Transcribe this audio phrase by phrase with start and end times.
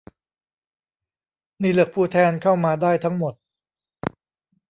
[1.59, 3.33] ที่เลือกผู้แทนเข้ามาได้ทั้งหมด